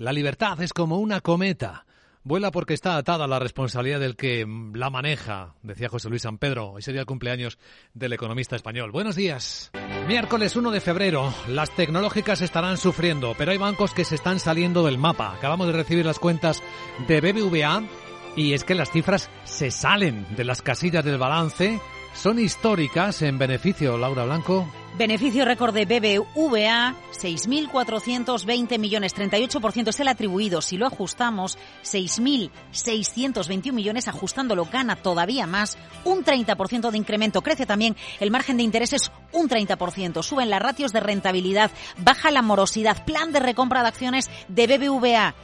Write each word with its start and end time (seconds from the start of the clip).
La 0.00 0.12
libertad 0.12 0.62
es 0.62 0.72
como 0.72 0.98
una 0.98 1.20
cometa. 1.20 1.84
Vuela 2.22 2.52
porque 2.52 2.72
está 2.72 2.96
atada 2.96 3.24
a 3.24 3.26
la 3.26 3.40
responsabilidad 3.40 3.98
del 3.98 4.14
que 4.14 4.46
la 4.72 4.90
maneja, 4.90 5.56
decía 5.64 5.88
José 5.88 6.08
Luis 6.08 6.22
San 6.22 6.38
Pedro. 6.38 6.70
Hoy 6.70 6.82
sería 6.82 7.00
el 7.00 7.06
cumpleaños 7.06 7.58
del 7.94 8.12
economista 8.12 8.54
español. 8.54 8.92
Buenos 8.92 9.16
días. 9.16 9.72
Miércoles 10.06 10.54
1 10.54 10.70
de 10.70 10.80
febrero. 10.80 11.34
Las 11.48 11.74
tecnológicas 11.74 12.42
estarán 12.42 12.76
sufriendo, 12.76 13.34
pero 13.36 13.50
hay 13.50 13.58
bancos 13.58 13.92
que 13.92 14.04
se 14.04 14.14
están 14.14 14.38
saliendo 14.38 14.84
del 14.84 14.98
mapa. 14.98 15.34
Acabamos 15.34 15.66
de 15.66 15.72
recibir 15.72 16.06
las 16.06 16.20
cuentas 16.20 16.62
de 17.08 17.20
BBVA 17.20 17.82
y 18.36 18.52
es 18.52 18.62
que 18.62 18.76
las 18.76 18.92
cifras 18.92 19.28
se 19.42 19.72
salen 19.72 20.28
de 20.36 20.44
las 20.44 20.62
casillas 20.62 21.04
del 21.04 21.18
balance. 21.18 21.80
Son 22.14 22.38
históricas 22.38 23.22
en 23.22 23.38
beneficio, 23.38 23.96
Laura 23.96 24.24
Blanco. 24.24 24.66
Beneficio 24.96 25.44
récord 25.44 25.72
de 25.72 25.84
BBVA, 25.84 26.94
6.420 27.12 28.78
millones, 28.80 29.14
38% 29.14 29.88
es 29.88 30.00
el 30.00 30.08
atribuido. 30.08 30.60
Si 30.60 30.76
lo 30.76 30.86
ajustamos, 30.86 31.56
6.621 31.84 33.72
millones, 33.72 34.08
ajustándolo 34.08 34.64
gana 34.64 34.96
todavía 34.96 35.46
más, 35.46 35.78
un 36.04 36.24
30% 36.24 36.90
de 36.90 36.98
incremento. 36.98 37.42
Crece 37.42 37.64
también 37.64 37.94
el 38.18 38.32
margen 38.32 38.56
de 38.56 38.64
intereses 38.64 39.12
un 39.30 39.48
30%. 39.48 40.24
Suben 40.24 40.50
las 40.50 40.62
ratios 40.62 40.92
de 40.92 40.98
rentabilidad, 40.98 41.70
baja 41.98 42.32
la 42.32 42.42
morosidad, 42.42 43.04
plan 43.04 43.30
de 43.30 43.38
recompra 43.38 43.82
de 43.82 43.88
acciones 43.88 44.28
de 44.48 44.66
BBVA 44.66 45.34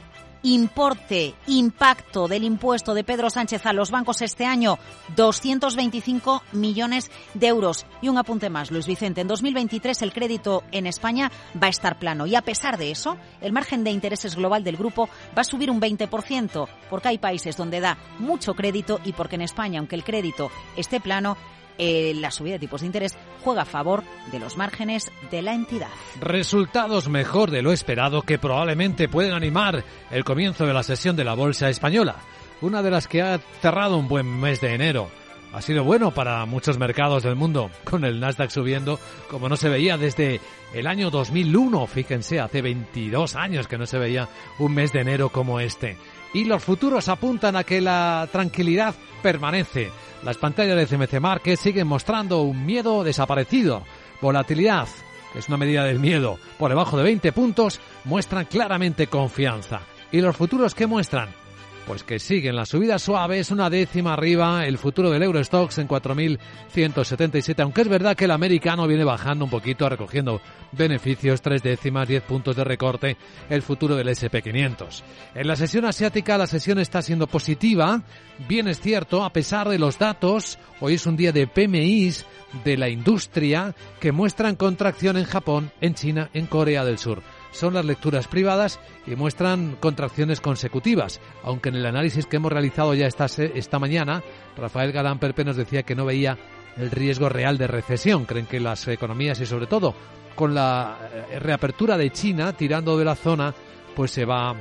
Importe, 0.45 1.33
impacto 1.47 2.27
del 2.27 2.43
impuesto 2.43 2.93
de 2.93 3.03
Pedro 3.03 3.31
Sánchez 3.31 3.65
a 3.65 3.73
los 3.73 3.89
bancos 3.89 4.21
este 4.21 4.45
año, 4.45 4.77
225 5.15 6.43
millones 6.51 7.09
de 7.33 7.47
euros. 7.47 7.87
Y 7.99 8.09
un 8.09 8.19
apunte 8.19 8.51
más, 8.51 8.69
Luis 8.69 8.85
Vicente. 8.85 9.21
En 9.21 9.27
2023 9.27 10.03
el 10.03 10.13
crédito 10.13 10.61
en 10.71 10.85
España 10.85 11.31
va 11.59 11.65
a 11.65 11.71
estar 11.71 11.97
plano. 11.97 12.27
Y 12.27 12.35
a 12.35 12.43
pesar 12.43 12.77
de 12.77 12.91
eso, 12.91 13.17
el 13.41 13.53
margen 13.53 13.83
de 13.83 13.89
intereses 13.89 14.35
global 14.35 14.63
del 14.63 14.77
grupo 14.77 15.09
va 15.35 15.41
a 15.41 15.45
subir 15.45 15.71
un 15.71 15.81
20%, 15.81 16.67
porque 16.91 17.07
hay 17.07 17.17
países 17.17 17.57
donde 17.57 17.79
da 17.79 17.97
mucho 18.19 18.53
crédito 18.53 18.99
y 19.03 19.13
porque 19.13 19.37
en 19.37 19.41
España, 19.41 19.79
aunque 19.79 19.95
el 19.95 20.03
crédito 20.03 20.51
esté 20.77 20.99
plano, 20.99 21.37
eh, 21.77 22.13
la 22.15 22.31
subida 22.31 22.53
de 22.53 22.59
tipos 22.59 22.81
de 22.81 22.87
interés 22.87 23.17
juega 23.43 23.63
a 23.63 23.65
favor 23.65 24.03
de 24.31 24.39
los 24.39 24.57
márgenes 24.57 25.11
de 25.31 25.41
la 25.41 25.53
entidad. 25.53 25.89
Resultados 26.19 27.09
mejor 27.09 27.51
de 27.51 27.61
lo 27.61 27.71
esperado 27.71 28.21
que 28.21 28.39
probablemente 28.39 29.09
pueden 29.09 29.33
animar 29.33 29.83
el 30.11 30.23
comienzo 30.23 30.65
de 30.65 30.73
la 30.73 30.83
sesión 30.83 31.15
de 31.15 31.23
la 31.23 31.33
Bolsa 31.33 31.69
Española, 31.69 32.15
una 32.61 32.81
de 32.81 32.91
las 32.91 33.07
que 33.07 33.21
ha 33.21 33.39
cerrado 33.61 33.97
un 33.97 34.07
buen 34.07 34.27
mes 34.39 34.61
de 34.61 34.73
enero. 34.73 35.09
Ha 35.55 35.61
sido 35.61 35.85
bueno 35.85 36.11
para 36.11 36.45
muchos 36.45 36.77
mercados 36.77 37.23
del 37.23 37.37
mundo, 37.37 37.71
con 37.85 38.03
el 38.03 38.19
Nasdaq 38.19 38.49
subiendo 38.49 38.99
como 39.29 39.47
no 39.47 39.55
se 39.55 39.69
veía 39.69 39.97
desde 39.97 40.41
el 40.73 40.85
año 40.85 41.09
2001. 41.09 41.87
Fíjense, 41.87 42.41
hace 42.41 42.61
22 42.61 43.37
años 43.37 43.65
que 43.65 43.77
no 43.77 43.85
se 43.85 43.97
veía 43.97 44.27
un 44.59 44.73
mes 44.73 44.91
de 44.91 44.99
enero 44.99 45.29
como 45.29 45.61
este. 45.61 45.95
Y 46.33 46.43
los 46.43 46.61
futuros 46.61 47.07
apuntan 47.07 47.55
a 47.55 47.63
que 47.63 47.79
la 47.79 48.27
tranquilidad 48.33 48.95
permanece. 49.23 49.91
Las 50.23 50.35
pantallas 50.35 50.75
de 50.75 50.87
CMC 50.87 51.21
Market 51.21 51.57
siguen 51.57 51.87
mostrando 51.87 52.41
un 52.41 52.65
miedo 52.65 53.05
desaparecido. 53.05 53.83
Volatilidad, 54.19 54.89
que 55.31 55.39
es 55.39 55.47
una 55.47 55.55
medida 55.55 55.85
del 55.85 56.01
miedo, 56.01 56.37
por 56.59 56.67
debajo 56.67 56.97
de 56.97 57.03
20 57.03 57.31
puntos, 57.31 57.79
muestran 58.03 58.43
claramente 58.43 59.07
confianza. 59.07 59.83
¿Y 60.11 60.19
los 60.19 60.35
futuros 60.35 60.75
qué 60.75 60.85
muestran? 60.85 61.44
Pues 61.85 62.03
que 62.03 62.17
siguen 62.17 62.55
la 62.55 62.65
subida 62.65 62.97
suave, 62.97 63.37
es 63.37 63.51
una 63.51 63.69
décima 63.69 64.13
arriba 64.13 64.65
el 64.65 64.79
futuro 64.79 65.11
del 65.11 65.21
Eurostox 65.21 65.77
en 65.77 65.87
4.177, 65.87 67.61
aunque 67.61 67.81
es 67.81 67.87
verdad 67.87 68.15
que 68.15 68.25
el 68.25 68.31
americano 68.31 68.87
viene 68.87 69.03
bajando 69.03 69.45
un 69.45 69.51
poquito, 69.51 69.87
recogiendo 69.87 70.41
beneficios, 70.71 71.43
tres 71.43 71.61
décimas, 71.61 72.07
10 72.07 72.23
puntos 72.23 72.55
de 72.55 72.63
recorte, 72.63 73.17
el 73.49 73.61
futuro 73.61 73.95
del 73.95 74.07
SP500. 74.07 75.03
En 75.35 75.47
la 75.47 75.55
sesión 75.55 75.85
asiática 75.85 76.39
la 76.39 76.47
sesión 76.47 76.79
está 76.79 77.03
siendo 77.03 77.27
positiva, 77.27 78.01
bien 78.47 78.67
es 78.67 78.79
cierto, 78.79 79.23
a 79.23 79.31
pesar 79.31 79.69
de 79.69 79.77
los 79.77 79.99
datos, 79.99 80.57
hoy 80.79 80.95
es 80.95 81.05
un 81.05 81.15
día 81.15 81.31
de 81.31 81.45
PMIs 81.45 82.25
de 82.63 82.77
la 82.77 82.89
industria 82.89 83.75
que 83.99 84.11
muestran 84.11 84.55
contracción 84.55 85.17
en 85.17 85.25
Japón, 85.25 85.71
en 85.81 85.93
China, 85.93 86.31
en 86.33 86.47
Corea 86.47 86.83
del 86.83 86.97
Sur 86.97 87.21
son 87.55 87.73
las 87.73 87.85
lecturas 87.85 88.27
privadas 88.27 88.79
y 89.07 89.15
muestran 89.15 89.77
contracciones 89.79 90.41
consecutivas, 90.41 91.21
aunque 91.43 91.69
en 91.69 91.75
el 91.75 91.85
análisis 91.85 92.25
que 92.25 92.35
hemos 92.35 92.51
realizado 92.51 92.93
ya 92.93 93.07
esta, 93.07 93.25
esta 93.25 93.79
mañana, 93.79 94.21
Rafael 94.57 94.91
Galán 94.91 95.19
Perpe 95.19 95.45
nos 95.45 95.55
decía 95.55 95.83
que 95.83 95.95
no 95.95 96.05
veía 96.05 96.37
el 96.77 96.91
riesgo 96.91 97.29
real 97.29 97.57
de 97.57 97.67
recesión. 97.67 98.25
Creen 98.25 98.45
que 98.45 98.59
las 98.59 98.87
economías 98.87 99.39
y 99.39 99.45
sobre 99.45 99.67
todo 99.67 99.95
con 100.35 100.53
la 100.53 100.97
eh, 101.31 101.39
reapertura 101.39 101.97
de 101.97 102.11
China 102.11 102.53
tirando 102.53 102.97
de 102.97 103.05
la 103.05 103.15
zona, 103.15 103.53
pues 103.95 104.11
se 104.11 104.25
va 104.25 104.53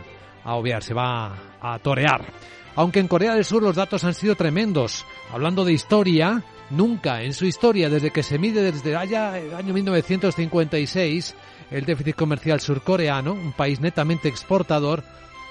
a 0.45 0.55
obviar, 0.55 0.83
se 0.83 0.95
va 0.95 1.35
a 1.61 1.79
torear. 1.81 2.25
Aunque 2.77 3.01
en 3.01 3.09
Corea 3.09 3.35
del 3.35 3.45
Sur 3.45 3.63
los 3.63 3.77
datos 3.77 4.05
han 4.05 4.15
sido 4.15 4.35
tremendos. 4.35 5.05
Hablando 5.33 5.65
de 5.65 5.73
historia, 5.73 6.43
nunca 6.71 7.23
en 7.23 7.35
su 7.35 7.47
historia, 7.47 7.89
desde 7.89 8.11
que 8.11 8.23
se 8.23 8.39
mide 8.39 8.63
desde 8.63 8.97
allá 8.97 9.39
el 9.39 9.55
año 9.55 9.73
1956, 9.75 11.35
el 11.71 11.85
déficit 11.85 12.17
comercial 12.17 12.61
surcoreano, 12.61 13.33
un 13.33 13.53
país 13.53 13.81
netamente 13.81 14.29
exportador, 14.29 15.03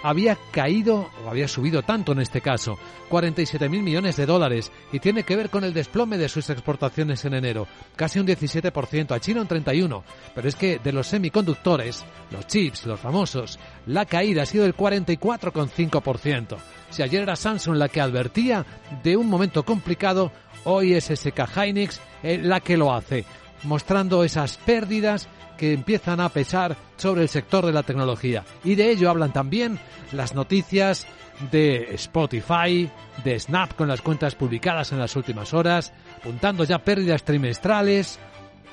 había 0.03 0.38
caído 0.52 1.09
o 1.25 1.30
había 1.30 1.47
subido 1.47 1.81
tanto 1.81 2.12
en 2.12 2.19
este 2.19 2.41
caso, 2.41 2.78
47.000 3.09 3.69
millones 3.81 4.18
de 4.18 4.25
dólares, 4.25 4.72
y 4.91 5.00
tiene 5.00 5.24
que 5.24 5.36
ver 5.36 5.50
con 5.50 5.64
el 5.64 5.74
desplome 5.74 6.18
de 6.18 6.30
sus 6.30 6.50
exportaciones 6.50 7.24
en 7.25 7.34
enero, 7.34 7.68
casi 7.96 8.19
un 8.19 8.28
17%, 8.28 9.16
a 9.16 9.19
China 9.19 9.42
un 9.42 9.47
31%, 9.47 10.03
pero 10.36 10.47
es 10.47 10.56
que 10.56 10.80
de 10.80 10.92
los 10.92 11.08
semiconductores, 11.08 12.03
los 12.31 12.46
chips, 12.47 12.86
los 12.86 13.00
famosos, 13.00 13.58
la 13.88 14.06
caída 14.06 14.44
ha 14.44 14.46
sido 14.46 14.66
del 14.66 14.75
44,5%. 14.75 16.58
Si 16.90 17.02
ayer 17.02 17.24
era 17.24 17.36
Samsung 17.36 17.78
la 17.78 17.90
que 17.90 18.02
advertía 18.02 18.66
de 19.02 19.18
un 19.18 19.28
momento 19.28 19.63
complicado, 19.63 20.31
hoy 20.66 20.94
es 20.94 21.06
SK 21.06 21.47
Hynix 21.56 22.00
eh, 22.22 22.40
la 22.42 22.59
que 22.59 22.78
lo 22.78 22.94
hace, 22.94 23.25
mostrando 23.63 24.24
esas 24.24 24.57
pérdidas 24.57 25.28
que 25.57 25.74
empiezan 25.74 26.19
a 26.19 26.29
pesar 26.29 26.75
sobre 26.97 27.22
el 27.22 27.29
sector 27.29 27.66
de 27.66 27.72
la 27.72 27.84
tecnología. 27.84 28.44
Y 28.63 28.75
de 28.75 28.91
ello 28.91 29.09
hablan 29.09 29.34
también 29.34 29.79
las 30.12 30.34
noticias 30.34 31.07
de 31.51 31.94
Spotify, 31.96 32.90
de 33.24 33.40
Snap 33.40 33.75
con 33.75 33.88
las 33.88 34.01
cuentas 34.01 34.35
publicadas 34.35 34.91
en 34.91 35.00
las 35.00 35.16
últimas 35.16 35.53
horas, 35.53 35.94
apuntando 36.18 36.63
ya 36.63 36.79
pérdidas 36.79 37.24
trimestrales 37.24 38.19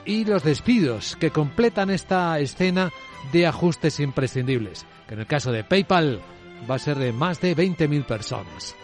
y 0.04 0.24
los 0.24 0.42
despidos 0.42 1.16
que 1.16 1.30
completan 1.30 1.90
esta 1.90 2.38
escena 2.38 2.90
de 3.32 3.46
ajustes 3.46 4.00
imprescindibles, 4.00 4.86
que 5.06 5.14
en 5.14 5.20
el 5.20 5.26
caso 5.26 5.52
de 5.52 5.64
PayPal 5.64 6.20
va 6.70 6.76
a 6.76 6.78
ser 6.78 6.98
de 6.98 7.12
más 7.12 7.40
de 7.40 7.56
20.000 7.56 8.04
personas. 8.04 8.74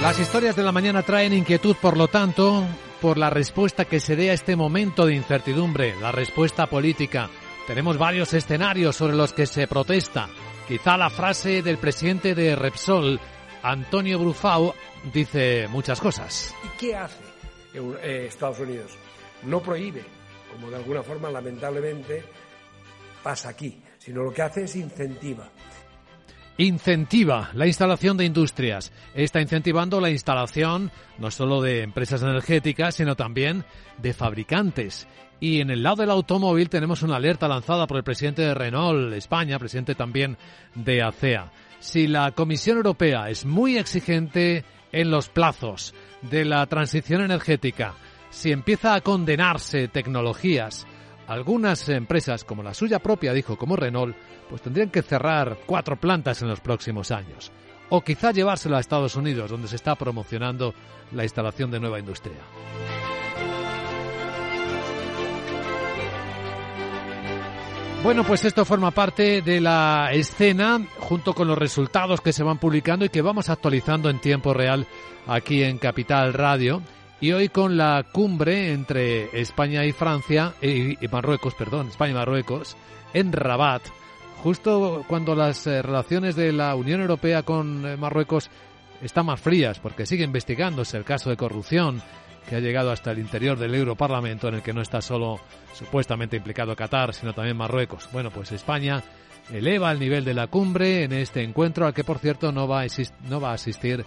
Las 0.00 0.18
historias 0.18 0.54
de 0.54 0.62
la 0.62 0.72
mañana 0.72 1.02
traen 1.02 1.32
inquietud, 1.32 1.74
por 1.80 1.96
lo 1.96 2.06
tanto, 2.06 2.66
por 3.00 3.16
la 3.16 3.30
respuesta 3.30 3.86
que 3.86 3.98
se 3.98 4.14
dé 4.14 4.30
a 4.30 4.34
este 4.34 4.54
momento 4.54 5.06
de 5.06 5.14
incertidumbre, 5.14 5.98
la 5.98 6.12
respuesta 6.12 6.66
política. 6.66 7.30
Tenemos 7.66 7.96
varios 7.96 8.34
escenarios 8.34 8.94
sobre 8.94 9.16
los 9.16 9.32
que 9.32 9.46
se 9.46 9.66
protesta. 9.66 10.28
Quizá 10.68 10.98
la 10.98 11.08
frase 11.08 11.62
del 11.62 11.78
presidente 11.78 12.34
de 12.34 12.54
Repsol, 12.54 13.18
Antonio 13.62 14.18
Brufau, 14.18 14.74
dice 15.12 15.66
muchas 15.68 15.98
cosas. 15.98 16.54
¿Y 16.62 16.78
qué 16.78 16.94
hace 16.94 17.24
eh, 17.74 18.26
Estados 18.28 18.60
Unidos? 18.60 18.92
No 19.44 19.62
prohíbe, 19.62 20.04
como 20.52 20.68
de 20.68 20.76
alguna 20.76 21.02
forma 21.02 21.30
lamentablemente 21.30 22.22
pasa 23.22 23.48
aquí, 23.48 23.80
sino 23.98 24.22
lo 24.22 24.32
que 24.32 24.42
hace 24.42 24.64
es 24.64 24.76
incentiva 24.76 25.50
incentiva 26.58 27.50
la 27.54 27.66
instalación 27.66 28.16
de 28.16 28.24
industrias. 28.24 28.92
Está 29.14 29.40
incentivando 29.40 30.00
la 30.00 30.10
instalación 30.10 30.90
no 31.18 31.30
solo 31.30 31.60
de 31.60 31.82
empresas 31.82 32.22
energéticas, 32.22 32.94
sino 32.94 33.14
también 33.16 33.64
de 33.98 34.12
fabricantes. 34.12 35.06
Y 35.38 35.60
en 35.60 35.70
el 35.70 35.82
lado 35.82 35.96
del 35.96 36.10
automóvil 36.10 36.70
tenemos 36.70 37.02
una 37.02 37.16
alerta 37.16 37.46
lanzada 37.46 37.86
por 37.86 37.98
el 37.98 38.04
presidente 38.04 38.42
de 38.42 38.54
Renault 38.54 39.12
España, 39.12 39.58
presidente 39.58 39.94
también 39.94 40.38
de 40.74 41.02
ACEA. 41.02 41.52
Si 41.78 42.06
la 42.06 42.30
Comisión 42.32 42.78
Europea 42.78 43.28
es 43.28 43.44
muy 43.44 43.76
exigente 43.76 44.64
en 44.92 45.10
los 45.10 45.28
plazos 45.28 45.94
de 46.22 46.46
la 46.46 46.64
transición 46.66 47.20
energética, 47.20 47.94
si 48.30 48.50
empieza 48.50 48.94
a 48.94 49.02
condenarse 49.02 49.88
tecnologías, 49.88 50.86
algunas 51.26 51.88
empresas, 51.88 52.44
como 52.44 52.62
la 52.62 52.74
suya 52.74 52.98
propia, 52.98 53.32
dijo, 53.32 53.56
como 53.56 53.76
Renault, 53.76 54.16
pues 54.48 54.62
tendrían 54.62 54.90
que 54.90 55.02
cerrar 55.02 55.58
cuatro 55.66 55.96
plantas 55.96 56.42
en 56.42 56.48
los 56.48 56.60
próximos 56.60 57.10
años. 57.10 57.50
O 57.88 58.00
quizá 58.00 58.32
llevárselo 58.32 58.76
a 58.76 58.80
Estados 58.80 59.16
Unidos, 59.16 59.50
donde 59.50 59.68
se 59.68 59.76
está 59.76 59.94
promocionando 59.94 60.74
la 61.12 61.22
instalación 61.22 61.70
de 61.70 61.80
nueva 61.80 61.98
industria. 61.98 62.36
Bueno, 68.02 68.22
pues 68.22 68.44
esto 68.44 68.64
forma 68.64 68.92
parte 68.92 69.42
de 69.42 69.60
la 69.60 70.10
escena 70.12 70.80
junto 70.98 71.34
con 71.34 71.48
los 71.48 71.58
resultados 71.58 72.20
que 72.20 72.32
se 72.32 72.44
van 72.44 72.58
publicando 72.58 73.04
y 73.04 73.08
que 73.08 73.22
vamos 73.22 73.48
actualizando 73.48 74.10
en 74.10 74.20
tiempo 74.20 74.54
real 74.54 74.86
aquí 75.26 75.64
en 75.64 75.78
Capital 75.78 76.32
Radio. 76.32 76.82
Y 77.20 77.32
hoy 77.32 77.48
con 77.48 77.78
la 77.78 78.04
cumbre 78.12 78.72
entre 78.72 79.40
España 79.40 79.84
y 79.86 79.92
Francia, 79.92 80.52
y, 80.60 80.96
Marruecos, 81.10 81.54
perdón, 81.54 81.88
España 81.88 82.10
y 82.12 82.14
Marruecos, 82.14 82.76
en 83.14 83.32
Rabat, 83.32 83.82
justo 84.42 85.02
cuando 85.08 85.34
las 85.34 85.66
eh, 85.66 85.80
relaciones 85.80 86.36
de 86.36 86.52
la 86.52 86.74
Unión 86.74 87.00
Europea 87.00 87.42
con 87.42 87.86
eh, 87.86 87.96
Marruecos 87.96 88.50
están 89.00 89.26
más 89.26 89.40
frías, 89.40 89.78
porque 89.78 90.04
sigue 90.04 90.24
investigándose 90.24 90.98
el 90.98 91.04
caso 91.04 91.30
de 91.30 91.38
corrupción 91.38 92.02
que 92.48 92.56
ha 92.56 92.60
llegado 92.60 92.92
hasta 92.92 93.12
el 93.12 93.18
interior 93.18 93.58
del 93.58 93.74
Europarlamento, 93.74 94.48
en 94.48 94.56
el 94.56 94.62
que 94.62 94.74
no 94.74 94.82
está 94.82 95.00
solo 95.00 95.40
supuestamente 95.72 96.36
implicado 96.36 96.76
Qatar, 96.76 97.14
sino 97.14 97.32
también 97.32 97.56
Marruecos. 97.56 98.08
Bueno, 98.12 98.30
pues 98.30 98.52
España 98.52 99.02
eleva 99.50 99.90
el 99.90 99.98
nivel 99.98 100.24
de 100.24 100.34
la 100.34 100.48
cumbre 100.48 101.04
en 101.04 101.12
este 101.12 101.42
encuentro, 101.42 101.86
al 101.86 101.94
que 101.94 102.04
por 102.04 102.18
cierto 102.18 102.52
no 102.52 102.68
va 102.68 102.82
a, 102.82 102.86
no 103.28 103.40
va 103.40 103.50
a 103.50 103.54
asistir 103.54 104.04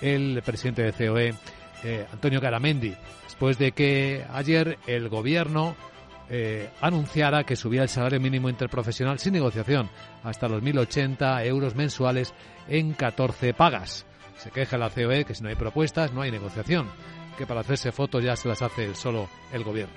el 0.00 0.42
presidente 0.44 0.82
de 0.82 0.92
COE, 0.92 1.34
eh, 1.84 2.06
Antonio 2.12 2.40
Garamendi, 2.40 2.94
después 3.24 3.58
de 3.58 3.72
que 3.72 4.24
ayer 4.32 4.78
el 4.86 5.08
gobierno 5.08 5.76
eh, 6.30 6.68
anunciara 6.80 7.44
que 7.44 7.56
subía 7.56 7.82
el 7.82 7.88
salario 7.88 8.20
mínimo 8.20 8.50
interprofesional 8.50 9.18
sin 9.18 9.32
negociación 9.32 9.88
hasta 10.22 10.48
los 10.48 10.62
1.080 10.62 11.46
euros 11.46 11.74
mensuales 11.74 12.34
en 12.68 12.92
14 12.92 13.54
pagas. 13.54 14.06
Se 14.36 14.50
queja 14.50 14.76
la 14.76 14.90
COE 14.90 15.24
que 15.24 15.34
si 15.34 15.42
no 15.42 15.48
hay 15.48 15.56
propuestas 15.56 16.12
no 16.12 16.22
hay 16.22 16.30
negociación 16.30 16.88
que 17.38 17.46
para 17.46 17.60
hacerse 17.60 17.92
fotos 17.92 18.22
ya 18.22 18.36
se 18.36 18.48
las 18.48 18.60
hace 18.60 18.94
solo 18.94 19.28
el 19.52 19.64
gobierno. 19.64 19.94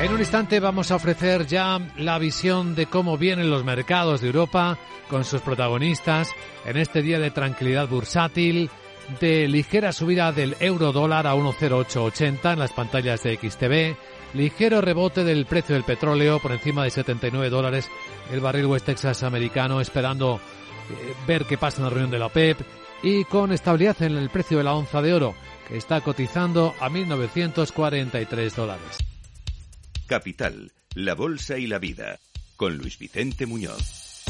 En 0.00 0.12
un 0.12 0.20
instante 0.20 0.60
vamos 0.60 0.92
a 0.92 0.94
ofrecer 0.94 1.44
ya 1.48 1.80
la 1.96 2.20
visión 2.20 2.76
de 2.76 2.86
cómo 2.86 3.18
vienen 3.18 3.50
los 3.50 3.64
mercados 3.64 4.20
de 4.20 4.28
Europa 4.28 4.78
con 5.10 5.24
sus 5.24 5.40
protagonistas 5.40 6.30
en 6.64 6.76
este 6.76 7.02
día 7.02 7.18
de 7.18 7.32
tranquilidad 7.32 7.88
bursátil, 7.88 8.70
de 9.18 9.48
ligera 9.48 9.92
subida 9.92 10.30
del 10.30 10.54
euro 10.60 10.92
dólar 10.92 11.26
a 11.26 11.34
1,0880 11.34 12.52
en 12.52 12.58
las 12.60 12.72
pantallas 12.72 13.24
de 13.24 13.38
XTV, 13.38 13.96
ligero 14.34 14.80
rebote 14.80 15.24
del 15.24 15.46
precio 15.46 15.74
del 15.74 15.82
petróleo 15.82 16.38
por 16.38 16.52
encima 16.52 16.84
de 16.84 16.90
79 16.90 17.50
dólares 17.50 17.90
el 18.30 18.38
barril 18.38 18.66
West 18.66 18.86
Texas 18.86 19.24
americano 19.24 19.80
esperando 19.80 20.36
eh, 20.36 21.14
ver 21.26 21.44
qué 21.44 21.58
pasa 21.58 21.78
en 21.78 21.84
la 21.84 21.90
reunión 21.90 22.12
de 22.12 22.20
la 22.20 22.26
OPEP 22.26 22.60
y 23.02 23.24
con 23.24 23.50
estabilidad 23.50 24.00
en 24.02 24.16
el 24.16 24.30
precio 24.30 24.58
de 24.58 24.64
la 24.64 24.74
onza 24.74 25.02
de 25.02 25.12
oro, 25.12 25.34
que 25.66 25.76
está 25.76 26.00
cotizando 26.02 26.76
a 26.78 26.88
1.943 26.88 28.54
dólares. 28.54 29.07
Capital, 30.08 30.72
la 30.94 31.14
Bolsa 31.14 31.58
y 31.58 31.66
la 31.66 31.78
Vida, 31.78 32.18
con 32.56 32.78
Luis 32.78 32.98
Vicente 32.98 33.46
Muñoz. 33.46 34.24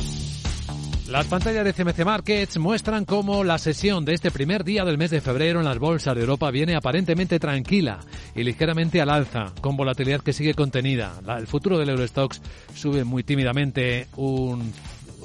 Las 1.09 1.27
pantallas 1.27 1.65
de 1.65 1.73
CMC 1.73 2.05
Markets 2.05 2.59
muestran 2.59 3.07
cómo 3.07 3.45
la 3.45 3.57
sesión 3.57 4.05
de 4.05 4.13
este 4.13 4.31
primer 4.31 4.65
día 4.65 4.85
del 4.85 4.99
mes 4.99 5.11
de 5.11 5.23
febrero 5.23 5.61
en 5.61 5.65
las 5.65 5.79
bolsas 5.79 6.15
de 6.15 6.21
Europa 6.21 6.51
viene 6.51 6.75
aparentemente 6.75 7.39
tranquila 7.39 8.01
y 8.35 8.43
ligeramente 8.43 9.01
al 9.01 9.09
alza, 9.09 9.55
con 9.63 9.77
volatilidad 9.77 10.21
que 10.21 10.35
sigue 10.35 10.53
contenida. 10.53 11.19
el 11.39 11.47
futuro 11.47 11.79
del 11.79 11.91
Eurostox 11.91 12.43
sube 12.75 13.05
muy 13.05 13.23
tímidamente 13.23 14.09
un 14.17 14.73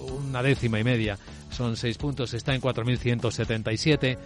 una 0.04 0.44
décima 0.44 0.80
y 0.80 0.84
media. 0.84 1.18
Son 1.50 1.78
seis 1.78 1.98
puntos, 1.98 2.34
está 2.34 2.56
en 2.56 2.62
4.177. 2.62 4.18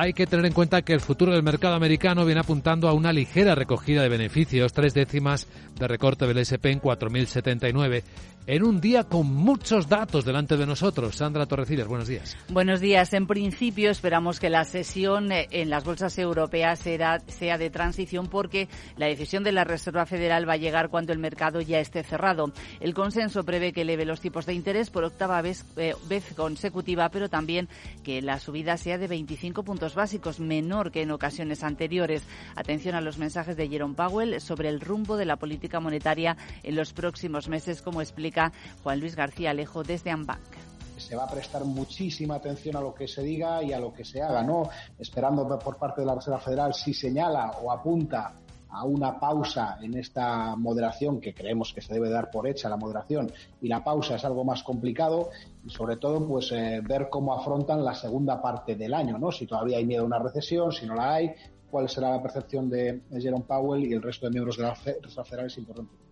Hay 0.00 0.12
que 0.12 0.28
tener 0.28 0.46
en 0.46 0.52
cuenta 0.52 0.82
que 0.82 0.92
el 0.92 1.00
futuro 1.00 1.32
del 1.32 1.42
mercado 1.42 1.74
americano 1.74 2.24
viene 2.24 2.40
apuntando 2.40 2.88
a 2.88 2.92
una 2.92 3.12
ligera 3.12 3.56
recogida 3.56 4.00
de 4.00 4.08
beneficios, 4.08 4.72
tres 4.72 4.94
décimas 4.94 5.48
de 5.76 5.88
recorte 5.88 6.24
del 6.24 6.38
SP 6.38 6.70
en 6.70 6.80
4.079 6.80 8.04
en 8.46 8.62
un 8.62 8.80
día 8.80 9.04
con 9.04 9.26
muchos 9.26 9.88
datos 9.88 10.24
delante 10.24 10.56
de 10.56 10.66
nosotros. 10.66 11.16
Sandra 11.16 11.46
Torrecillas, 11.46 11.86
buenos 11.86 12.08
días. 12.08 12.36
Buenos 12.48 12.80
días. 12.80 13.12
En 13.12 13.26
principio 13.26 13.90
esperamos 13.90 14.40
que 14.40 14.48
la 14.48 14.64
sesión 14.64 15.30
eh, 15.32 15.48
en 15.50 15.68
las 15.68 15.84
bolsas 15.84 16.18
europeas 16.18 16.78
sea 16.78 17.58
de 17.58 17.70
transición 17.70 18.28
porque 18.28 18.68
la 18.96 19.06
decisión 19.06 19.44
de 19.44 19.52
la 19.52 19.64
Reserva 19.64 20.06
Federal 20.06 20.48
va 20.48 20.54
a 20.54 20.56
llegar 20.56 20.88
cuando 20.88 21.12
el 21.12 21.18
mercado 21.18 21.60
ya 21.60 21.78
esté 21.78 22.02
cerrado. 22.02 22.52
El 22.80 22.94
consenso 22.94 23.44
prevé 23.44 23.72
que 23.72 23.82
eleve 23.82 24.04
los 24.06 24.20
tipos 24.20 24.46
de 24.46 24.54
interés 24.54 24.88
por 24.88 25.04
octava 25.04 25.42
vez, 25.42 25.64
eh, 25.76 25.94
vez 26.08 26.32
consecutiva, 26.34 27.10
pero 27.10 27.28
también 27.28 27.68
que 28.02 28.22
la 28.22 28.38
subida 28.38 28.78
sea 28.78 28.96
de 28.96 29.08
25 29.08 29.62
puntos 29.62 29.94
básicos, 29.94 30.40
menor 30.40 30.90
que 30.90 31.02
en 31.02 31.10
ocasiones 31.10 31.62
anteriores. 31.62 32.22
Atención 32.56 32.94
a 32.94 33.00
los 33.00 33.18
mensajes 33.18 33.56
de 33.56 33.68
Jerome 33.68 33.94
Powell 33.94 34.40
sobre 34.40 34.70
el 34.70 34.80
rumbo 34.80 35.16
de 35.16 35.26
la 35.26 35.36
política 35.36 35.80
monetaria 35.80 36.36
en 36.62 36.76
los 36.76 36.92
próximos 36.92 37.48
meses, 37.48 37.82
como 37.82 38.00
explica 38.00 38.37
Juan 38.82 39.00
Luis 39.00 39.16
García 39.16 39.50
Alejo 39.50 39.82
desde 39.82 40.10
Ambank 40.10 40.68
se 40.98 41.16
va 41.16 41.24
a 41.24 41.30
prestar 41.30 41.64
muchísima 41.64 42.36
atención 42.36 42.76
a 42.76 42.80
lo 42.80 42.94
que 42.94 43.08
se 43.08 43.22
diga 43.22 43.62
y 43.62 43.72
a 43.72 43.80
lo 43.80 43.92
que 43.92 44.04
se 44.04 44.20
haga, 44.20 44.42
¿no? 44.42 44.68
Esperando 44.98 45.58
por 45.58 45.76
parte 45.76 46.00
de 46.00 46.06
la 46.06 46.14
Reserva 46.14 46.40
Federal 46.40 46.74
si 46.74 46.92
señala 46.92 47.52
o 47.62 47.70
apunta 47.70 48.34
a 48.70 48.84
una 48.84 49.18
pausa 49.18 49.78
en 49.80 49.94
esta 49.94 50.54
moderación 50.56 51.20
que 51.20 51.32
creemos 51.32 51.72
que 51.72 51.80
se 51.80 51.94
debe 51.94 52.10
dar 52.10 52.30
por 52.30 52.46
hecha 52.46 52.68
la 52.68 52.76
moderación 52.76 53.32
y 53.62 53.68
la 53.68 53.82
pausa 53.82 54.16
es 54.16 54.24
algo 54.24 54.44
más 54.44 54.62
complicado 54.62 55.30
y 55.64 55.70
sobre 55.70 55.96
todo 55.96 56.26
pues 56.26 56.52
eh, 56.52 56.80
ver 56.82 57.08
cómo 57.08 57.32
afrontan 57.32 57.82
la 57.84 57.94
segunda 57.94 58.42
parte 58.42 58.74
del 58.74 58.92
año, 58.92 59.18
¿no? 59.18 59.32
Si 59.32 59.46
todavía 59.46 59.78
hay 59.78 59.86
miedo 59.86 60.02
a 60.02 60.06
una 60.06 60.18
recesión, 60.18 60.72
si 60.72 60.86
no 60.86 60.94
la 60.94 61.14
hay, 61.14 61.32
cuál 61.70 61.88
será 61.88 62.10
la 62.10 62.22
percepción 62.22 62.68
de 62.68 63.02
Jerome 63.10 63.44
Powell 63.46 63.84
y 63.84 63.92
el 63.94 64.02
resto 64.02 64.26
de 64.26 64.32
miembros 64.32 64.56
de 64.56 64.64
la 64.64 64.74
Reserva 64.74 65.24
Federal 65.24 65.46
es 65.46 65.58
importante. 65.58 66.07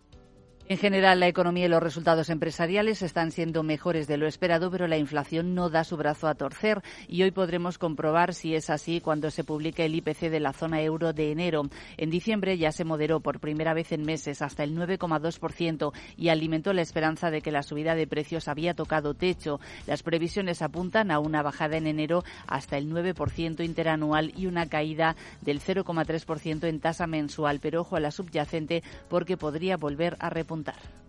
En 0.68 0.78
general, 0.78 1.20
la 1.20 1.28
economía 1.28 1.66
y 1.66 1.68
los 1.68 1.80
resultados 1.80 2.28
empresariales 2.28 3.00
están 3.00 3.30
siendo 3.30 3.62
mejores 3.62 4.08
de 4.08 4.16
lo 4.16 4.26
esperado, 4.26 4.68
pero 4.68 4.88
la 4.88 4.96
inflación 4.96 5.54
no 5.54 5.70
da 5.70 5.84
su 5.84 5.96
brazo 5.96 6.26
a 6.26 6.34
torcer 6.34 6.82
y 7.06 7.22
hoy 7.22 7.30
podremos 7.30 7.78
comprobar 7.78 8.34
si 8.34 8.56
es 8.56 8.68
así 8.68 9.00
cuando 9.00 9.30
se 9.30 9.44
publique 9.44 9.84
el 9.84 9.94
IPC 9.94 10.22
de 10.22 10.40
la 10.40 10.52
zona 10.52 10.82
euro 10.82 11.12
de 11.12 11.30
enero. 11.30 11.62
En 11.98 12.10
diciembre 12.10 12.58
ya 12.58 12.72
se 12.72 12.82
moderó 12.82 13.20
por 13.20 13.38
primera 13.38 13.74
vez 13.74 13.92
en 13.92 14.02
meses 14.02 14.42
hasta 14.42 14.64
el 14.64 14.76
9,2% 14.76 15.92
y 16.16 16.30
alimentó 16.30 16.72
la 16.72 16.82
esperanza 16.82 17.30
de 17.30 17.42
que 17.42 17.52
la 17.52 17.62
subida 17.62 17.94
de 17.94 18.08
precios 18.08 18.48
había 18.48 18.74
tocado 18.74 19.14
techo. 19.14 19.60
Las 19.86 20.02
previsiones 20.02 20.62
apuntan 20.62 21.12
a 21.12 21.20
una 21.20 21.42
bajada 21.42 21.76
en 21.76 21.86
enero 21.86 22.24
hasta 22.48 22.76
el 22.76 22.90
9% 22.90 23.64
interanual 23.64 24.32
y 24.36 24.46
una 24.46 24.66
caída 24.66 25.14
del 25.42 25.60
0,3% 25.60 26.66
en 26.66 26.80
tasa 26.80 27.06
mensual, 27.06 27.60
pero 27.62 27.82
ojo 27.82 27.94
a 27.94 28.00
la 28.00 28.10
subyacente 28.10 28.82
porque 29.08 29.36
podría 29.36 29.76
volver 29.76 30.16
a 30.18 30.28
repuntar 30.28 30.55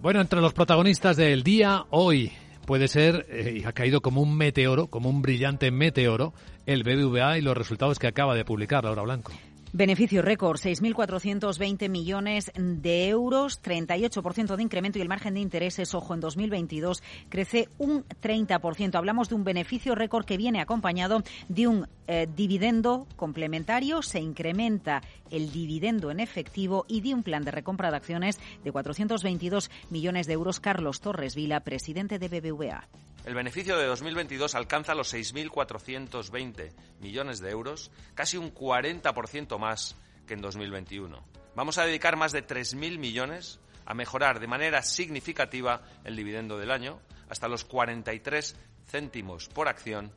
bueno, 0.01 0.21
entre 0.21 0.41
los 0.41 0.53
protagonistas 0.53 1.17
del 1.17 1.43
día 1.43 1.85
hoy 1.89 2.31
puede 2.65 2.87
ser, 2.87 3.25
eh, 3.29 3.63
ha 3.65 3.71
caído 3.71 4.01
como 4.01 4.21
un 4.21 4.35
meteoro, 4.37 4.87
como 4.87 5.09
un 5.09 5.21
brillante 5.21 5.71
meteoro, 5.71 6.33
el 6.65 6.83
BBVA 6.83 7.37
y 7.37 7.41
los 7.41 7.57
resultados 7.57 7.97
que 7.97 8.07
acaba 8.07 8.35
de 8.35 8.45
publicar 8.45 8.83
Laura 8.83 9.03
Blanco. 9.03 9.31
Beneficio 9.73 10.21
récord, 10.21 10.57
6.420 10.59 11.89
millones 11.89 12.51
de 12.55 13.09
euros, 13.09 13.61
38% 13.61 14.55
de 14.55 14.63
incremento 14.63 14.97
y 14.97 15.01
el 15.01 15.09
margen 15.09 15.33
de 15.33 15.41
intereses, 15.41 15.93
ojo, 15.93 16.13
en 16.13 16.21
2022 16.21 17.03
crece 17.27 17.67
un 17.77 18.05
30%. 18.05 18.95
Hablamos 18.95 19.27
de 19.27 19.35
un 19.35 19.43
beneficio 19.43 19.93
récord 19.93 20.25
que 20.25 20.37
viene 20.37 20.61
acompañado 20.61 21.21
de 21.49 21.67
un 21.67 21.87
eh, 22.07 22.27
dividendo 22.33 23.07
complementario, 23.17 24.01
se 24.01 24.21
incrementa 24.21 25.01
el 25.31 25.51
dividendo 25.51 26.11
en 26.11 26.21
efectivo 26.21 26.85
y 26.87 27.01
de 27.01 27.13
un 27.13 27.23
plan 27.23 27.43
de 27.43 27.51
recompra 27.51 27.91
de 27.91 27.97
acciones 27.97 28.39
de 28.63 28.71
422 28.71 29.69
millones 29.89 30.27
de 30.27 30.33
euros. 30.33 30.61
Carlos 30.61 31.01
Torres 31.01 31.35
Vila, 31.35 31.59
presidente 31.59 32.19
de 32.19 32.29
BBVA. 32.29 32.87
El 33.27 33.35
beneficio 33.35 33.77
de 33.77 33.85
2022 33.87 34.55
alcanza 34.55 34.95
los 34.95 35.13
6.420 35.13 36.71
millones 37.01 37.41
de 37.41 37.49
euros, 37.49 37.91
casi 38.15 38.37
un 38.37 38.53
40% 38.53 39.59
más 39.59 39.97
que 40.25 40.33
en 40.33 40.39
2021. 40.39 41.25
Vamos 41.53 41.77
a 41.77 41.83
dedicar 41.83 42.15
más 42.15 42.31
de 42.31 42.47
3.000 42.47 42.97
millones 42.97 43.59
a 43.85 43.93
mejorar 43.93 44.39
de 44.39 44.47
manera 44.47 44.81
significativa 44.81 45.81
el 46.05 46.15
dividendo 46.15 46.57
del 46.57 46.71
año, 46.71 47.01
hasta 47.27 47.49
los 47.49 47.65
43 47.65 48.55
céntimos 48.89 49.49
por 49.49 49.67
acción, 49.67 50.13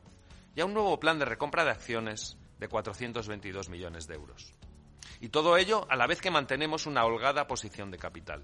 y 0.55 0.61
a 0.61 0.65
un 0.65 0.73
nuevo 0.73 0.97
plan 0.97 1.19
de 1.19 1.25
recompra 1.25 1.65
de 1.65 1.71
acciones 1.71 2.37
de 2.59 2.69
422 2.69 3.67
millones 3.67 4.07
de 4.07 4.15
euros. 4.15 4.53
Y 5.19 5.27
todo 5.27 5.57
ello 5.57 5.85
a 5.89 5.97
la 5.97 6.07
vez 6.07 6.21
que 6.21 6.31
mantenemos 6.31 6.85
una 6.85 7.03
holgada 7.03 7.45
posición 7.45 7.91
de 7.91 7.97
capital. 7.97 8.41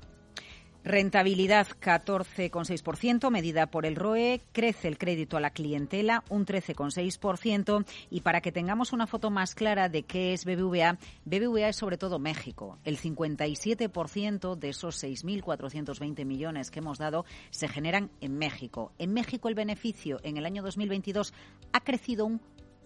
Rentabilidad 0.83 1.67
14,6%, 1.67 3.29
medida 3.29 3.67
por 3.67 3.85
el 3.85 3.95
ROE. 3.95 4.41
Crece 4.53 4.87
el 4.87 4.97
crédito 4.97 5.35
a 5.35 5.41
la 5.41 5.49
clientela 5.49 6.23
un 6.29 6.45
13,6%. 6.45 7.85
Y 8.09 8.21
para 8.21 8.41
que 8.41 8.51
tengamos 8.51 8.93
una 8.93 9.07
foto 9.07 9.29
más 9.29 9.53
clara 9.53 9.89
de 9.89 10.03
qué 10.03 10.33
es 10.33 10.45
BBVA, 10.45 10.97
BBVA 11.25 11.69
es 11.69 11.75
sobre 11.75 11.97
todo 11.97 12.19
México. 12.19 12.79
El 12.83 12.97
57% 12.97 14.55
de 14.55 14.69
esos 14.69 15.03
6.420 15.03 16.25
millones 16.25 16.71
que 16.71 16.79
hemos 16.79 16.97
dado 16.97 17.25
se 17.49 17.67
generan 17.67 18.09
en 18.21 18.37
México. 18.37 18.93
En 18.97 19.13
México 19.13 19.49
el 19.49 19.55
beneficio 19.55 20.19
en 20.23 20.37
el 20.37 20.45
año 20.45 20.63
2022 20.63 21.33
ha 21.73 21.81
crecido 21.81 22.25
un 22.25 22.41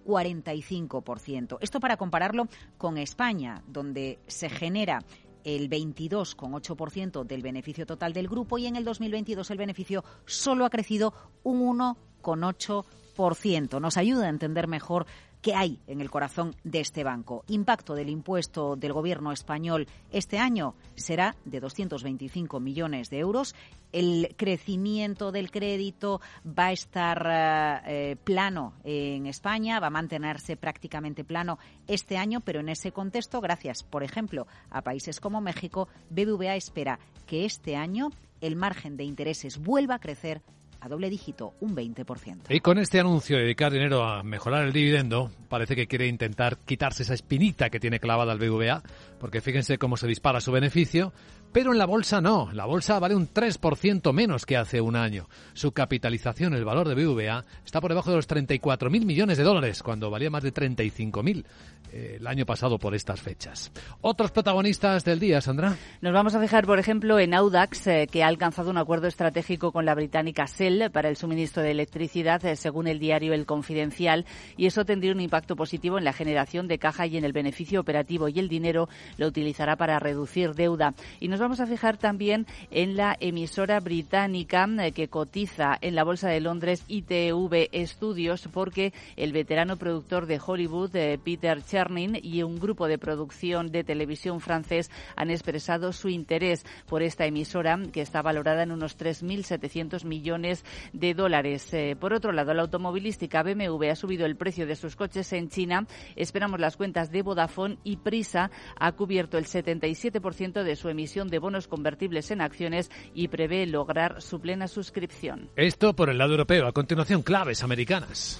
45%. 0.05 1.57
Esto 1.61 1.79
para 1.79 1.97
compararlo 1.97 2.47
con 2.77 2.97
España, 2.97 3.63
donde 3.67 4.19
se 4.27 4.49
genera 4.49 5.03
el 5.43 5.69
22,8% 5.69 7.25
del 7.25 7.41
beneficio 7.41 7.85
total 7.85 8.13
del 8.13 8.27
grupo 8.27 8.57
y 8.57 8.67
en 8.67 8.75
el 8.75 8.83
2022 8.83 9.49
el 9.51 9.57
beneficio 9.57 10.03
solo 10.25 10.65
ha 10.65 10.69
crecido 10.69 11.13
un 11.43 11.77
1,8%. 11.77 13.81
Nos 13.81 13.97
ayuda 13.97 14.25
a 14.25 14.29
entender 14.29 14.67
mejor 14.67 15.05
¿Qué 15.41 15.55
hay 15.55 15.79
en 15.87 16.01
el 16.01 16.11
corazón 16.11 16.55
de 16.63 16.81
este 16.81 17.03
banco? 17.03 17.43
Impacto 17.47 17.95
del 17.95 18.09
impuesto 18.09 18.75
del 18.75 18.93
gobierno 18.93 19.31
español 19.31 19.87
este 20.11 20.37
año 20.37 20.75
será 20.93 21.35
de 21.45 21.59
225 21.59 22.59
millones 22.59 23.09
de 23.09 23.17
euros. 23.17 23.55
El 23.91 24.35
crecimiento 24.37 25.31
del 25.31 25.49
crédito 25.49 26.21
va 26.45 26.67
a 26.67 26.71
estar 26.73 27.81
eh, 27.87 28.17
plano 28.23 28.73
en 28.83 29.25
España, 29.25 29.79
va 29.79 29.87
a 29.87 29.89
mantenerse 29.89 30.57
prácticamente 30.57 31.23
plano 31.23 31.57
este 31.87 32.17
año, 32.17 32.41
pero 32.41 32.59
en 32.59 32.69
ese 32.69 32.91
contexto, 32.91 33.41
gracias, 33.41 33.81
por 33.81 34.03
ejemplo, 34.03 34.45
a 34.69 34.83
países 34.83 35.19
como 35.19 35.41
México, 35.41 35.87
BBVA 36.11 36.55
espera 36.55 36.99
que 37.25 37.45
este 37.45 37.75
año 37.75 38.11
el 38.41 38.55
margen 38.55 38.95
de 38.95 39.05
intereses 39.05 39.57
vuelva 39.57 39.95
a 39.95 39.99
crecer 39.99 40.43
a 40.81 40.89
doble 40.89 41.09
dígito, 41.09 41.53
un 41.61 41.75
20%. 41.75 42.47
Y 42.49 42.59
con 42.59 42.79
este 42.79 42.99
anuncio 42.99 43.37
de 43.37 43.43
dedicar 43.43 43.71
dinero 43.71 44.03
a 44.03 44.23
mejorar 44.23 44.65
el 44.65 44.73
dividendo, 44.73 45.31
parece 45.47 45.75
que 45.75 45.87
quiere 45.87 46.07
intentar 46.07 46.57
quitarse 46.57 47.03
esa 47.03 47.13
espinita 47.13 47.69
que 47.69 47.79
tiene 47.79 47.99
clavada 47.99 48.33
el 48.33 48.39
BVA, 48.39 48.81
porque 49.19 49.41
fíjense 49.41 49.77
cómo 49.77 49.95
se 49.95 50.07
dispara 50.07 50.41
su 50.41 50.51
beneficio, 50.51 51.13
pero 51.51 51.71
en 51.71 51.77
la 51.77 51.85
bolsa 51.85 52.19
no, 52.19 52.49
la 52.53 52.65
bolsa 52.65 52.97
vale 52.97 53.13
un 53.13 53.27
3% 53.27 54.11
menos 54.13 54.45
que 54.45 54.57
hace 54.57 54.81
un 54.81 54.95
año. 54.95 55.27
Su 55.53 55.71
capitalización, 55.71 56.55
el 56.55 56.65
valor 56.65 56.87
de 56.87 56.95
BVA, 56.95 57.45
está 57.63 57.79
por 57.79 57.91
debajo 57.91 58.09
de 58.09 58.15
los 58.15 58.27
34.000 58.27 59.05
millones 59.05 59.37
de 59.37 59.43
dólares, 59.43 59.83
cuando 59.83 60.09
valía 60.09 60.31
más 60.31 60.43
de 60.43 60.53
35.000 60.53 61.39
eh, 61.39 61.43
el 61.91 62.25
año 62.27 62.45
pasado 62.45 62.77
por 62.79 62.95
estas 62.95 63.21
fechas. 63.21 63.71
Otros 64.01 64.31
protagonistas 64.31 65.03
del 65.03 65.19
día, 65.19 65.41
Sandra. 65.41 65.75
Nos 66.01 66.13
vamos 66.13 66.35
a 66.35 66.41
fijar, 66.41 66.65
por 66.65 66.79
ejemplo, 66.79 67.19
en 67.19 67.33
Audax, 67.33 67.87
eh, 67.87 68.07
que 68.11 68.23
ha 68.23 68.27
alcanzado 68.27 68.69
un 68.69 68.77
acuerdo 68.77 69.07
estratégico 69.07 69.71
con 69.71 69.85
la 69.85 69.95
británica 69.95 70.45
Shell 70.45 70.91
para 70.91 71.09
el 71.09 71.17
suministro 71.17 71.63
de 71.63 71.71
electricidad, 71.71 72.43
eh, 72.45 72.55
según 72.55 72.87
el 72.87 72.99
diario 72.99 73.33
El 73.33 73.45
Confidencial, 73.45 74.25
y 74.57 74.65
eso 74.65 74.85
tendría 74.85 75.11
un 75.11 75.21
impacto 75.21 75.55
positivo 75.55 75.97
en 75.97 76.05
la 76.05 76.13
generación 76.13 76.67
de 76.67 76.79
caja 76.79 77.05
y 77.07 77.17
en 77.17 77.25
el 77.25 77.33
beneficio 77.33 77.81
operativo, 77.81 78.29
y 78.29 78.39
el 78.39 78.47
dinero 78.47 78.89
lo 79.17 79.27
utilizará 79.27 79.75
para 79.75 79.99
reducir 79.99 80.53
deuda. 80.53 80.93
Y 81.19 81.27
nos 81.27 81.39
vamos 81.39 81.59
a 81.59 81.67
fijar 81.67 81.97
también 81.97 82.45
en 82.69 82.95
la 82.95 83.15
emisora 83.19 83.79
británica 83.79 84.67
eh, 84.79 84.91
que 84.91 85.07
cotiza 85.07 85.77
en 85.81 85.95
la 85.95 86.03
Bolsa 86.03 86.29
de 86.29 86.41
Londres 86.41 86.83
ITV 86.87 87.69
Studios 87.85 88.47
porque 88.51 88.93
el 89.15 89.33
veterano 89.33 89.77
productor 89.77 90.25
de 90.25 90.39
Hollywood, 90.45 90.95
eh, 90.95 91.19
Peter 91.23 91.61
Chernin, 91.81 92.19
y 92.21 92.43
un 92.43 92.59
grupo 92.59 92.87
de 92.87 92.97
producción 92.97 93.71
de 93.71 93.83
televisión 93.83 94.39
francés 94.39 94.91
han 95.15 95.31
expresado 95.31 95.93
su 95.93 96.09
interés 96.09 96.63
por 96.87 97.01
esta 97.01 97.25
emisora 97.25 97.79
que 97.91 98.01
está 98.01 98.21
valorada 98.21 98.63
en 98.63 98.71
unos 98.71 98.97
3.700 98.97 100.05
millones 100.05 100.63
de 100.93 101.13
dólares. 101.13 101.73
Eh, 101.73 101.95
por 101.99 102.13
otro 102.13 102.31
lado, 102.31 102.53
la 102.53 102.61
automovilística 102.61 103.41
BMW 103.41 103.89
ha 103.89 103.95
subido 103.95 104.25
el 104.25 104.35
precio 104.35 104.67
de 104.67 104.75
sus 104.75 104.95
coches 104.95 105.33
en 105.33 105.49
China. 105.49 105.87
Esperamos 106.15 106.59
las 106.59 106.77
cuentas 106.77 107.11
de 107.11 107.23
Vodafone 107.23 107.77
y 107.83 107.97
Prisa 107.97 108.51
ha 108.79 108.91
cubierto 108.91 109.37
el 109.37 109.45
77% 109.45 110.63
de 110.63 110.75
su 110.75 110.89
emisión 110.89 111.29
de 111.29 111.39
bonos 111.39 111.67
convertibles 111.67 112.29
en 112.31 112.41
acciones 112.41 112.91
y 113.13 113.29
prevé 113.29 113.65
lograr 113.65 114.21
su 114.21 114.39
plena 114.39 114.67
suscripción. 114.67 115.49
Esto 115.55 115.95
por 115.95 116.09
el 116.09 116.17
lado 116.17 116.31
europeo. 116.31 116.67
A 116.67 116.73
continuación, 116.73 117.23
claves 117.23 117.63
americanas. 117.63 118.39